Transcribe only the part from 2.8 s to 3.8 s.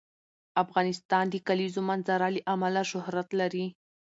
شهرت لري.